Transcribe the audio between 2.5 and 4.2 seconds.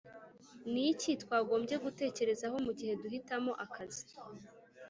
mu gihe duhitamo akazi